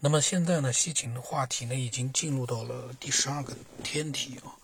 [0.00, 4.54] 那么现在呢，西秦的话题呢已经进入到了第十二个天体啊，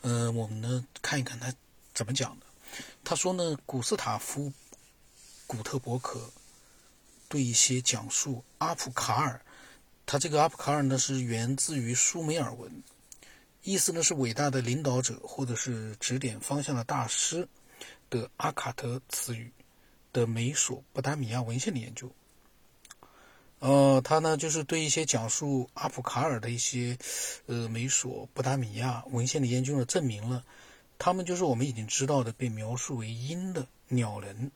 [0.00, 1.54] 呃，我们呢看一看他
[1.94, 2.46] 怎么讲的。
[3.04, 4.46] 他说呢，古斯塔夫·
[5.46, 6.28] 古特伯克
[7.28, 9.40] 对一些讲述阿普卡尔，
[10.04, 12.82] 他这个阿普卡尔呢是源自于苏美尔文，
[13.62, 17.48] 意思呢是伟大的领导者或者是指点方向的大师
[18.10, 19.52] 的阿卡德词语
[20.12, 22.12] 的美索不达米亚文献的研究。
[23.62, 26.98] 呃，他呢就是对一些讲述阿普卡尔的一些，
[27.46, 30.44] 呃，美索不达米亚文献的研究呢，证明了
[30.98, 34.50] 他们就是我们已经知道的被描述为鹰的鸟人。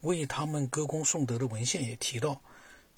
[0.00, 2.40] 为他们歌功颂德的文献也提到，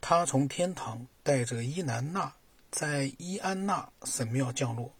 [0.00, 2.32] 他从天堂带着伊南娜
[2.70, 4.92] 在伊安娜神庙降落。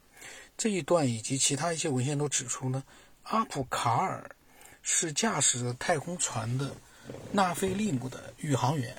[0.59, 2.83] 这一段以及其他一些文献都指出呢，
[3.23, 4.29] 阿普卡尔
[4.83, 6.75] 是驾驶着太空船的
[7.31, 8.97] 纳菲利姆的宇航员。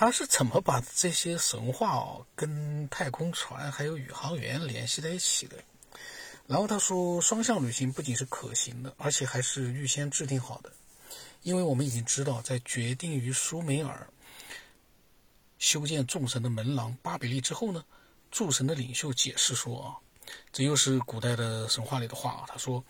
[0.00, 5.56] 他是怎么把这些神话哦跟太空船还有宇航员联系在一起的？
[6.46, 10.72] 然后他说，双向旅行不仅是可行的，而且还是预先制定好的，
[11.42, 14.08] 因为我们已经知道，在决定于苏美尔
[15.58, 17.84] 修建众神的门廊巴比利之后呢，
[18.30, 20.00] 诸神的领袖解释说啊，
[20.50, 22.44] 这又是古代的神话里的话啊。
[22.48, 22.82] 他说，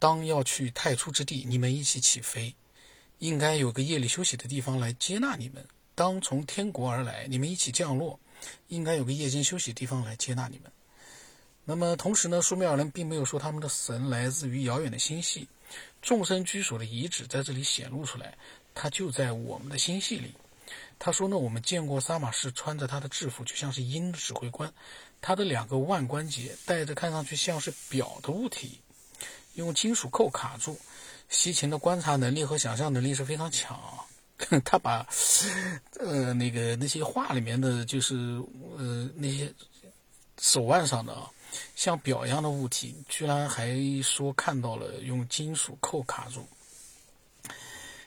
[0.00, 2.52] 当要去太初之地，你们一起起飞，
[3.20, 5.64] 应该有个夜里休息的地方来接纳你们。
[5.98, 8.20] 当从天国而来，你们一起降落，
[8.68, 10.70] 应该有个夜间休息地方来接纳你们。
[11.64, 15.48] 那么同时呢，苏美尔人并没有说他们的神来自于遥远的星系，
[16.00, 18.38] 众生居所的遗址在这里显露出来，
[18.76, 20.32] 它就在我们的星系里。
[21.00, 24.72] 他说呢，我们见过萨马士穿着他的制服，就像是鹰的指挥官，
[25.20, 28.78] 他的两个腕关节带着看上去像是表的物体，
[29.54, 30.78] 用金属扣卡住。
[31.28, 33.76] 西秦的观察能力和想象能力是非常强。
[34.64, 35.04] 他把，
[35.98, 38.14] 呃，那个那些画里面的就是
[38.76, 39.52] 呃那些
[40.38, 41.28] 手腕上的啊，
[41.74, 46.46] 像表一样的物体，居然还说看到了用金属扣卡住。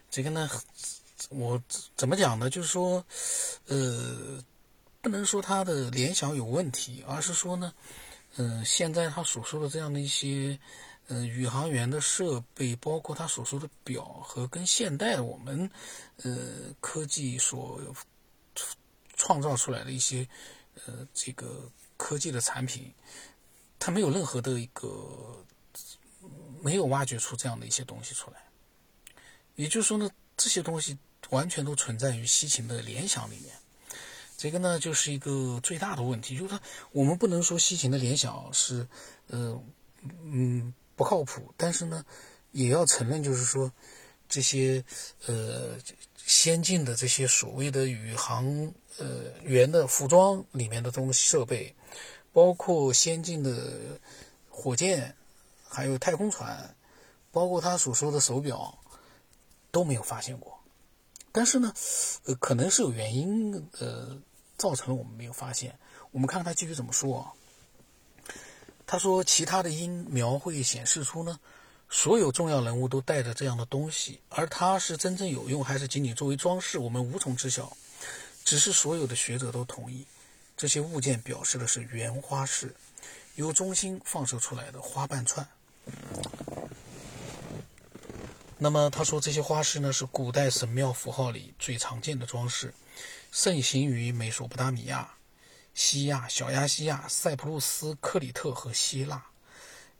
[0.09, 0.49] 这个呢，
[1.29, 1.61] 我
[1.97, 2.49] 怎么讲呢？
[2.49, 3.03] 就是说，
[3.67, 4.41] 呃，
[5.01, 7.73] 不能说他的联想有问题，而是说呢，
[8.37, 10.57] 嗯，现在他所说的这样的一些。
[11.13, 15.69] 嗯，宇航员的设备，包括他所说的表和跟现代我们，
[16.23, 17.81] 呃，科技所
[19.17, 20.25] 创造出来的一些，
[20.85, 22.93] 呃，这个科技的产品，
[23.77, 25.45] 它没有任何的一个，
[26.61, 28.37] 没有挖掘出这样的一些东西出来。
[29.55, 30.97] 也就是说呢，这些东西
[31.29, 33.53] 完全都存在于西秦的联想里面。
[34.37, 36.61] 这个呢，就是一个最大的问题，就是他
[36.93, 38.87] 我们不能说西秦的联想是，
[39.27, 39.61] 呃，
[40.23, 40.73] 嗯。
[41.01, 42.05] 不靠谱，但是呢，
[42.51, 43.71] 也要承认，就是说，
[44.29, 44.85] 这些
[45.25, 45.75] 呃
[46.15, 51.73] 先进的这些所谓的宇航呃员的服装里面的东西设备，
[52.31, 53.99] 包括先进的
[54.47, 55.15] 火箭，
[55.67, 56.75] 还有太空船，
[57.31, 58.77] 包括他所说的手表，
[59.71, 60.55] 都没有发现过。
[61.31, 61.73] 但是呢，
[62.25, 64.21] 呃，可能是有原因呃
[64.55, 65.79] 造成了我们没有发现。
[66.11, 67.35] 我们看看他继续怎么说。
[68.91, 71.39] 他说：“其他的音描绘显示出呢，
[71.89, 77.71] 所有重要人物都带着这样的东西，而它是真正有用还是仅仅作为装饰，我们无从知晓。
[78.43, 80.05] 只是所有的学者都同意，
[80.57, 82.75] 这些物件表示的是圆花式，
[83.35, 85.47] 由中心放射出来的花瓣串。
[88.57, 92.73] 那么他说这些花式呢，是古代神庙符号里最常见的装饰，
[93.31, 95.09] 盛行于美索不达米亚。”
[95.73, 99.25] 西亚、小亚细亚、塞浦路斯、克里特和希腊，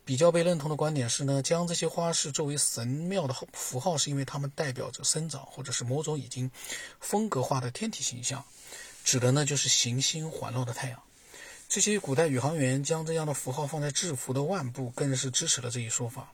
[0.03, 6.51] 比较被认同的观点是呢，将这些花式作为神庙的符号，是因为它们代表着生长或者是某种已经
[6.99, 8.43] 风格化的天体形象，
[9.03, 11.01] 指的呢就是行星环绕的太阳。
[11.69, 16.33] 这些古代宇航员将这样的符号放在制服的腕部，更是支持了这一说法。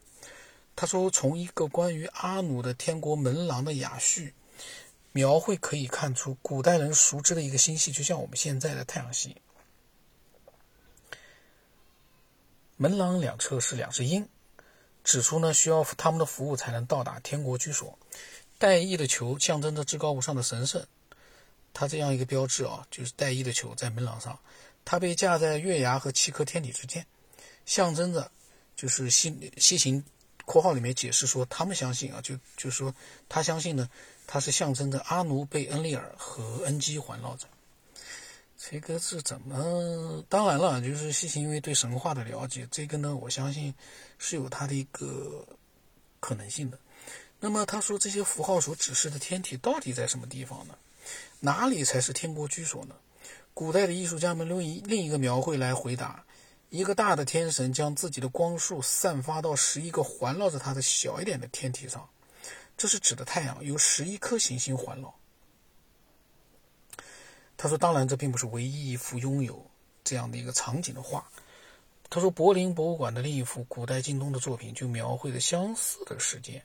[0.76, 4.34] 他说，从一个关于阿努的天国门廊的雅序。
[5.18, 9.36] 描绘可以看出，古代人熟知的一个星系，就像我们现在的太阳系。
[12.76, 14.30] 门廊两侧是两只鹰，
[15.04, 17.98] 指出呢需要他们的服务才能到达天国居所。
[18.60, 20.86] 带翼的球象征着至高无上的神圣，
[21.74, 24.38] 它这样一个标志啊，就是带翼的球在门廊上，
[24.86, 27.04] 它被架在月牙和七颗天体之间，
[27.66, 28.32] 象征着
[28.76, 30.04] 就是西西行
[30.48, 32.96] 括号里面解释说，他们相信啊，就就说
[33.30, 33.88] 他相信呢。
[34.30, 37.48] 它是象征着阿努被恩利尔和恩基环绕着，
[38.58, 40.22] 这个是怎么？
[40.28, 43.74] 当然了，就是西秦因为对神话的了解，这个呢，我相信
[44.18, 45.48] 是有它的一个
[46.20, 46.78] 可能性的。
[47.40, 50.76] 那么他说这些符号所指示的天体到底在什么地方呢？
[51.40, 52.96] 哪里才是天国居所呢？
[53.54, 56.26] 古代的艺术家们用一另一个描绘来回答：
[56.70, 62.10] 一个大的天神将自己的光束散发到十一个环绕着它的小一点的天体上，
[62.78, 65.14] 这是指的太阳由十一颗行星环绕。
[67.56, 69.66] 他说：“当然，这并不是唯一一幅拥有
[70.04, 71.28] 这样的一个场景的画。”
[72.10, 76.64] 他说：“柏林博物馆的另一幅古代京东的作品就描绘着相似的事件。”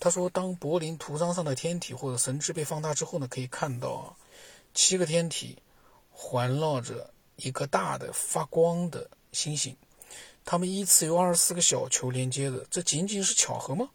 [0.00, 4.16] 他说：“当柏林图章上的天体或者神志被放大之后呢，可以看到
[4.74, 5.62] 七个天体
[6.10, 9.76] 环绕着一个大的发光的星星，
[10.44, 12.64] 它们依次由二十四个小球连接着。
[12.70, 13.90] 这仅仅是巧合吗？”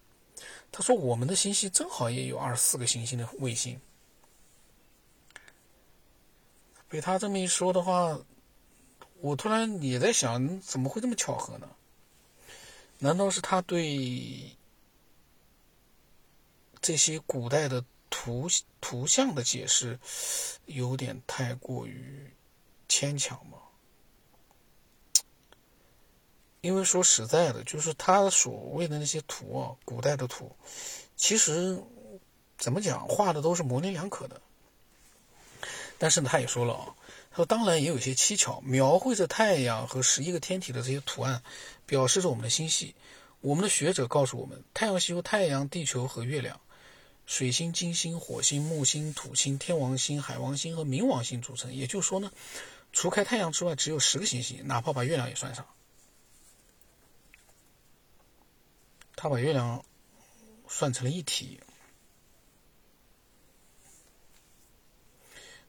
[0.72, 3.80] 他说：“我们的星系正好也有二十四个行星的卫星。”
[6.90, 8.20] 被他这么一说的话，
[9.20, 11.70] 我突然也在想，怎么会这么巧合呢？
[13.00, 14.56] 难道是他对
[16.82, 18.48] 这些古代的图
[18.82, 20.00] 图像的解释
[20.66, 22.32] 有点太过于
[22.88, 23.58] 牵强吗？
[26.62, 30.56] 因为说实在的，就是他所谓的那些图啊，古代的图，
[31.16, 31.82] 其实
[32.58, 34.42] 怎么讲，画的都是模棱两可的。
[36.00, 36.96] 但是呢，他也说了啊，
[37.32, 41.42] 他说当然也有些蹊跷，描绘着太阳和十一个天体的这些图案，
[41.86, 42.96] 表示着我们的星系。
[43.40, 46.60] 我们的学者告诉我们，太阳系由太阳、地球和月亮、
[47.28, 51.74] 水星、金星、火星、木星、土星、天王星、海王星和冥王星组成。
[51.74, 52.32] 也就是说呢，
[53.00, 55.64] 除开太阳之外，只有十个行星，哪怕把月亮也算上。
[59.16, 59.86] 他把月亮
[60.68, 61.60] 算成了一体。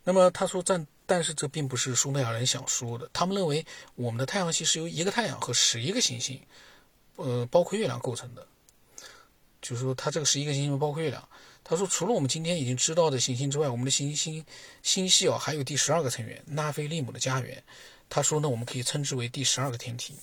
[0.05, 3.11] 那么他说，但但是这并不是苏美尔人想说的。
[3.13, 6.43] 他们认为我们的太阳系是由一个太阳和十一个行星，
[7.17, 8.49] 呃，包括月亮构成的。
[9.61, 11.29] 就是说，它这个十一个行星包括月亮。
[11.65, 14.45] 他说，除了我们今天已经知道的行星之外，我们的行星
[14.83, 17.63] 星系哦，还有第十二个成员——纳菲利姆的家园。
[18.09, 20.15] 他说呢，我们可以称之为第十二个天体。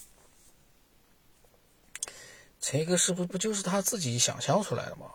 [2.59, 5.05] 这个是不是不就是他自己想象出来的吗？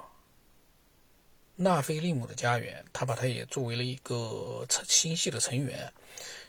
[1.57, 5.93] 纳菲利姆的家园，他把它也作为了一个星系的成员，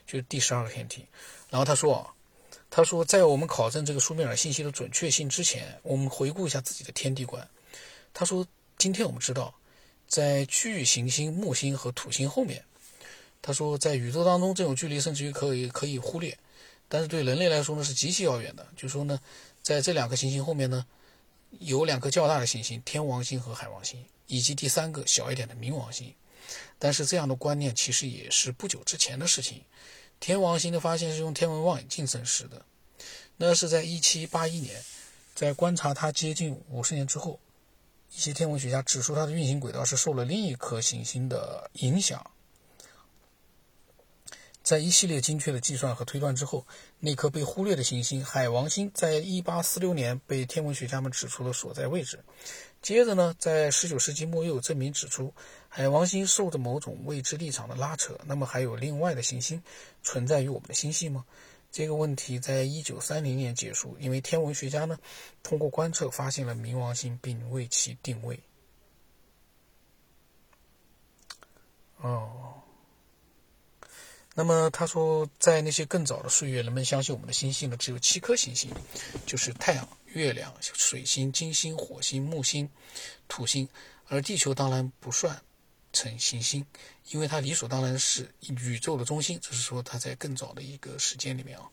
[0.06, 1.08] 就是第十二个天体。
[1.50, 2.08] 然后他说
[2.70, 7.46] ：“他说，在我们考证这个苏美尔信息的准确性之前，我们回顾一下自己的天地观。
[8.14, 8.48] 他说，
[8.78, 9.54] 今天我们知道，
[10.12, 12.62] 在巨行星木星和土星后面，
[13.42, 16.38] 他说，在宇宙当中这种距离甚至于可以可以忽略，
[16.90, 18.68] 但是对人类来说呢是极其遥远的。
[18.76, 19.18] 就说呢，
[19.64, 20.86] 在这两颗行星后面呢，
[21.60, 26.14] 有两颗较大的行星——天王星和海王星。”以及第三个小一点的冥王星，
[26.78, 29.62] 但是这样的观念其实也是不久之前的事情。
[30.20, 32.66] 天王星的发现是用天文望远镜证实的，
[33.38, 34.84] 那是在1781年，
[35.36, 37.40] 在观察它接近五十年之后，
[38.14, 42.26] 一些天文学家指出它的运行轨道是受了另一颗行星的影响。
[44.64, 46.68] 在一系列精确的计算和推断之后，
[47.00, 52.20] 那颗被忽略的行星海王星，在1846年被天文学家们指出了所在位置。
[52.80, 55.34] 接着呢，在19世纪末又有证明指出，
[55.68, 58.20] 海王星受着某种未知力场的拉扯。
[58.26, 59.62] 那么还有另外的行星
[60.04, 61.26] 存在于我们的星系吗？
[61.72, 65.00] 这个问题在1930年结束，因为天文学家呢
[65.42, 68.40] 通过观测发现了冥王星，并为其定位。
[71.98, 72.62] 哦，
[74.34, 78.70] 那么他说，在那些更早的岁月，人们相信我们的星系呢只有七颗行星，
[79.26, 79.88] 就是太阳。
[80.14, 82.70] 月亮、水星、金星、火星、木星、
[83.30, 83.70] 土星，
[84.08, 85.42] 而地球当然不算
[85.94, 86.66] 成行星，
[87.10, 89.40] 因为它理所当然是宇宙的中心。
[89.40, 91.70] 只是说它在更早的一个时间里面啊，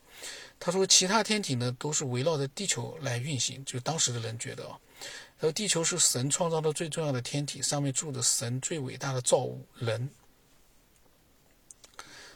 [0.59, 3.65] 他说其他天体呢都是围绕着地球来运行。
[3.65, 4.79] 就当时的人觉得啊，
[5.39, 10.09] 然后地球是神创造的最重要的天体，上面住着神最伟大的造物人。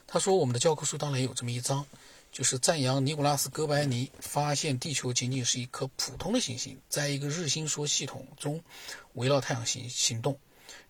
[0.06, 1.86] 他说我们的教科书当然有这么一章。
[2.32, 8.58] 就是赞扬尼古拉斯·哥白尼发现地球仅仅是一颗普通的行星，在一个日心说系统中
[9.12, 10.38] 围绕太阳行行动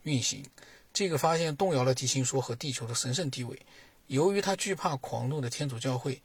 [0.05, 0.49] 运行。
[0.93, 3.59] 这个发现动摇了地心说和地球的神圣地位。
[4.09, 6.21] 由于他惧怕狂怒的天主教会，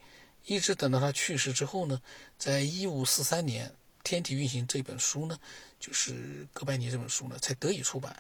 [0.46, 2.02] 一直等到他去世之后呢，
[2.38, 3.68] 在一五四三年，
[4.04, 5.38] 《天体运行》这本书呢，
[5.80, 8.16] 就是哥白尼这本书呢，才得以出版。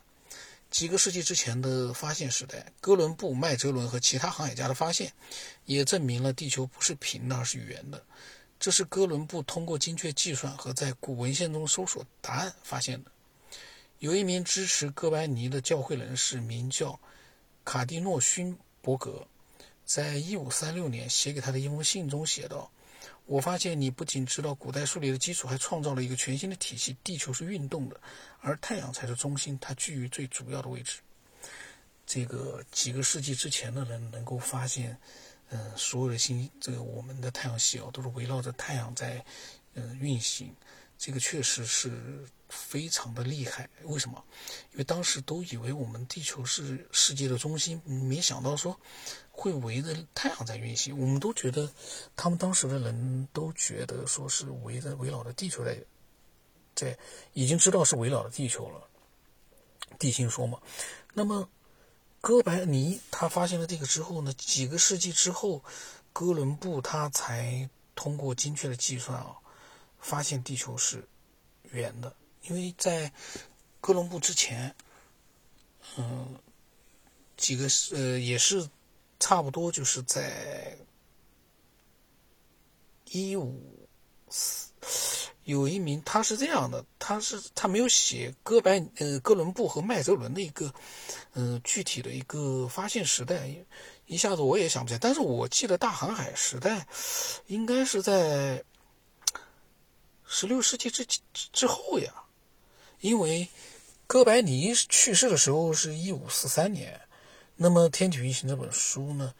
[0.70, 5.12] 几个世纪之前的发现时代，哥伦布、麦哲伦和其他航海家的发现，
[5.66, 8.02] 也证明了地球不是平的，而是圆的。
[8.60, 13.12] 这是哥伦布通过精确计算和在古文献中搜索答案发现的。
[14.00, 17.00] 有一名支持哥白尼的教会人士，名叫
[17.66, 19.28] 卡蒂诺勋伯格，
[19.86, 22.72] 在一五三六年写给他的一封信中写道。
[23.26, 26.96] 我发现你不仅知道古代数理的基础，还创造了一个全新的体系。
[27.04, 28.00] 地球是运动的，
[28.40, 31.00] 而太阳才是中心，它居于最主要的位置。
[32.06, 34.98] 这个几个世纪之前的人能够发现，
[35.50, 39.26] 嗯，所有的星，这个我们的太阳系哦，都是围绕着太阳在，
[39.74, 40.56] 嗯，运行。
[40.98, 43.70] 这个确实是非常的厉害。
[43.84, 44.24] 为什么？
[44.72, 48.80] 因为当时都以为我们地球是世界的中心，没想到说
[49.32, 51.00] 会围着太阳在运行。
[51.00, 51.70] 我们都觉得，
[52.16, 55.78] 他们当时的人都觉得说是围着围绕着地球在，
[56.76, 56.98] 在
[57.34, 58.82] 已经知道是围绕着地球了。
[60.00, 60.60] 地心说嘛，
[61.14, 61.50] 那么。
[62.20, 65.64] 哥白尼他发现了这个之后呢，几个世纪之后，
[66.12, 69.38] 哥伦布他才通过精确的计算啊，
[70.08, 71.06] 发现地球是
[71.72, 72.16] 圆的。
[72.44, 73.12] 因为在
[73.82, 74.74] 哥伦布之前，
[75.98, 76.34] 嗯，
[77.36, 78.70] 几个呃也是
[79.20, 80.78] 差不多就是在
[83.12, 83.88] 一五
[84.30, 84.68] 四。
[85.44, 90.74] 有一名，他是这样的，他是他没有写哥白呃哥伦布和麦哲伦的一个，
[91.36, 93.50] 嗯具体的一个发现时代，
[94.08, 95.00] 一下子我也想不起来。
[95.00, 96.86] 但是我记得大航海时代，
[97.46, 98.62] 应该是在
[100.28, 102.14] 十六世纪之之后呀，
[103.00, 103.48] 因为
[104.06, 107.02] 哥白尼去世的时候是一五四三年，
[107.56, 109.34] 那么《天体运行》这本书呢，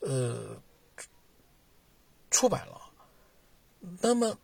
[0.00, 0.62] 呃，
[2.30, 2.80] 出版了，
[4.00, 4.38] 那么。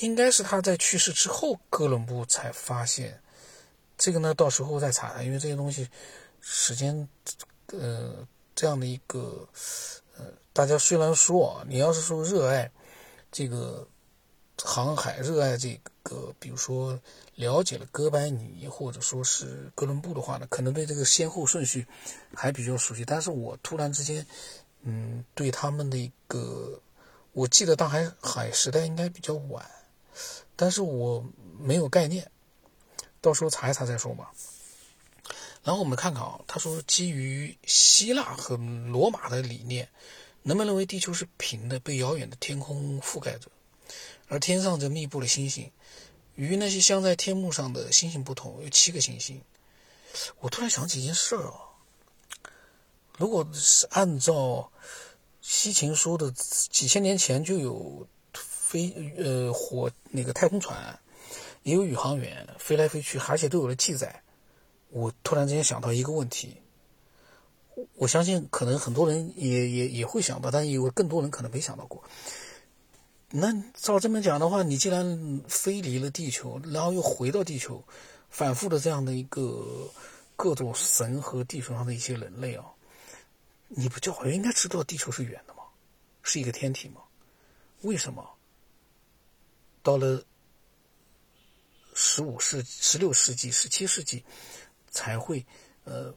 [0.00, 3.20] 应该是他在去世之后，哥伦布才发现
[3.96, 4.32] 这个呢。
[4.32, 5.88] 到时候再查，因为这些东西
[6.40, 7.08] 时间，
[7.72, 9.48] 呃，这样的一个，
[10.16, 12.70] 呃，大家虽然说啊，你要是说热爱
[13.32, 13.84] 这个
[14.64, 17.00] 航海，热爱这个，比如说
[17.36, 21.86] 了解了哥白尼或者说是哥伦布的话呢，可能对这个先后顺序
[22.34, 23.04] 还比较熟悉。
[23.04, 24.26] 但是我突然之间，
[24.82, 26.80] 嗯，对他们的一个，
[27.32, 29.64] 我记得大航海时代应该比较晚。
[30.56, 31.24] 但是我
[31.58, 32.28] 没有概念，
[33.20, 34.32] 到时候查一查再说吧。
[35.62, 39.88] 然后我们看看啊，他说基于希腊和罗马的理念，
[40.42, 43.48] 人们认为地球是平的，被遥远的天空覆盖着，
[44.28, 45.70] 而天上则密布了星星。
[46.34, 49.42] 与那些镶在天幕上的星星不同，有七个行星。
[50.38, 51.60] 我突然想起一件事儿啊，
[53.16, 54.70] 如果是按照
[55.40, 58.06] 西秦说的，几千年前就有。
[58.68, 61.00] 飞呃火那个太空船，
[61.62, 64.22] 也有宇航员飞来飞去，而且都有了记载。
[64.90, 66.54] 我突然之间想到一个问题，
[67.94, 72.04] 我相信可能很多人也也也会想到，但有更多人可能没想到过。
[73.30, 77.84] 那照这么讲的话，你既然飞离了地球，然后又回到地球，
[78.30, 79.90] 反复的这样的一个
[80.34, 82.64] 各种神和地球上的一些人类啊，
[83.68, 85.62] 你不就好像应该知道地球是圆的吗？
[86.22, 87.02] 是一个天体吗？
[87.82, 88.26] 为什么？
[89.82, 90.22] 到了
[91.94, 94.24] 十五世、十六世纪、十七世纪，
[94.90, 95.44] 才会
[95.84, 96.14] 呃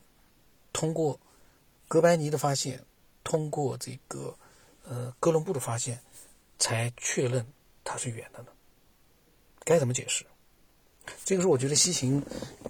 [0.72, 1.20] 通过
[1.90, 2.84] 哥白尼的发现，
[3.24, 4.34] 通过这个
[4.84, 6.02] 呃哥伦布的发现，
[6.62, 7.46] 才确认
[7.84, 8.48] 它是圆的呢？
[9.66, 10.26] 该怎么解释？
[11.26, 12.24] 这个是我觉得西行，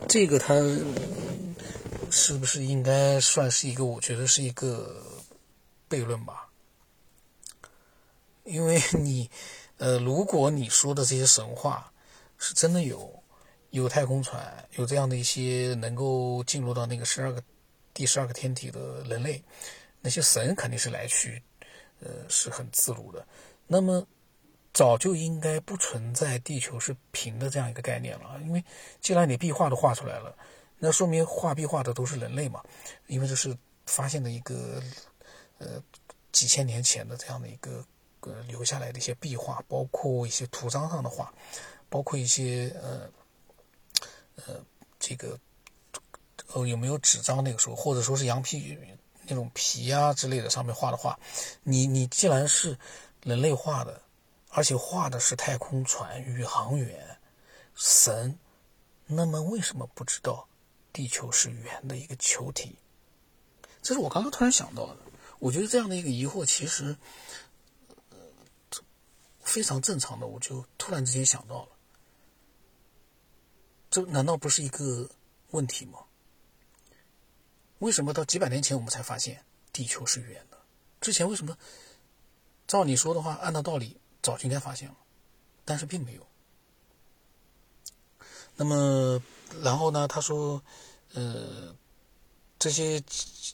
[0.10, 0.56] 这个它
[2.10, 3.86] 是不是应该算是一个？
[3.86, 5.06] 我觉得是一个
[5.88, 6.50] 悖论吧，
[8.46, 9.30] 因为你。
[9.78, 11.92] 呃，如果你说的这些神话
[12.38, 13.24] 是真的有，
[13.72, 17.42] 有太空船，有这样的一些能够进入到那个十二个
[17.92, 19.44] 第十二个天体的人类，
[20.00, 21.42] 那些神肯定是来去，
[22.00, 23.26] 呃，是很自如的。
[23.72, 24.06] 那么
[24.74, 28.62] 早就应该不存在地球是平的这样一个概念了，因为
[29.00, 30.36] 既然你壁画都画出来了，
[30.78, 32.62] 那说明画壁画的都是人类嘛，
[33.08, 34.84] 因为这是发现的一个
[35.58, 35.82] 呃
[36.34, 37.86] 几千年前的这样的一个。
[38.24, 41.34] 呃，留下来的一些壁画，包括一些图章上的画，
[41.90, 43.10] 包括一些呃
[44.36, 44.64] 呃，
[45.00, 45.36] 这个
[46.54, 47.44] 呃有没有纸张？
[47.44, 48.78] 那个时候，或者说是羊皮
[49.26, 51.20] 那种皮啊之类的上面画的画，
[51.64, 52.78] 你你既然是
[53.24, 54.02] 人类画的，
[54.50, 57.18] 而且画的是太空船、宇航员、
[57.76, 58.38] 神，
[59.06, 60.48] 那么为什么不知道
[60.94, 62.78] 地球是圆的一个球体？
[63.82, 64.98] 这是我刚刚突然想到的。
[65.40, 66.96] 我觉得这样的一个疑惑，其实。
[69.44, 71.70] 非常正常的，我就突然之间想到了，
[73.90, 75.10] 这难道不是一个
[75.50, 76.00] 问题吗？
[77.80, 80.58] 为什么到几百年前我们才发现地球是圆的？
[81.02, 81.58] 之前为什么？
[82.72, 84.96] 照你说的话，按照道理早就应该发现了，
[85.66, 86.26] 但是并没有。
[88.56, 89.22] 那么，
[89.62, 90.08] 然后呢？
[90.08, 90.64] 他说，
[91.14, 91.76] 呃，
[92.58, 93.04] 这些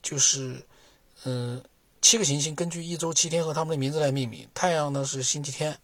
[0.02, 0.64] 就是，
[1.24, 1.60] 呃，
[2.00, 4.48] 七个行星根据一周七天和他们的名字来命名。
[4.54, 5.76] 太阳呢是星期天。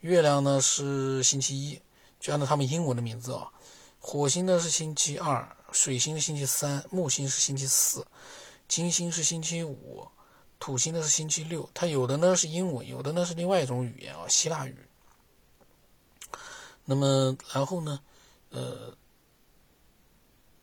[0.00, 1.80] 月亮呢是星期一，
[2.20, 3.50] 就按照他们英文的名字啊。
[3.98, 8.06] 火星呢是星期二，水星是星期三，木星是星期四，
[8.68, 10.06] 金星是星期五，
[10.58, 11.68] 土星呢是星期六。
[11.72, 14.76] 它有的呢是英文，有的呢是另外一种语言啊，希腊语。
[16.84, 18.00] 那么然后呢，
[18.50, 18.94] 呃，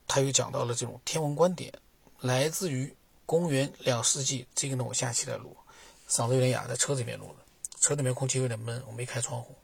[0.07, 1.73] 他又讲到了这种天文观点，
[2.19, 4.47] 来自于公元两世纪。
[4.55, 5.55] 这个呢，我下期再录，
[6.09, 7.45] 嗓子有点哑，在车里面录的，
[7.79, 9.55] 车里面空气有点闷，我没开窗户。